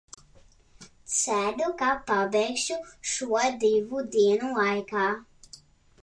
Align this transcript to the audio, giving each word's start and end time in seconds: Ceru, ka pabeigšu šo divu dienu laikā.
Ceru, 1.15 1.67
ka 1.81 1.89
pabeigšu 2.07 2.77
šo 3.09 3.41
divu 3.65 4.01
dienu 4.15 4.49
laikā. 4.57 5.05